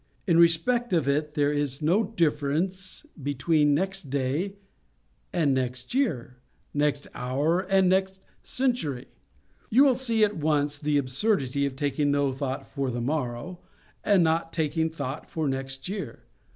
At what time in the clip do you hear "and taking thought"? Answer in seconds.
14.03-15.29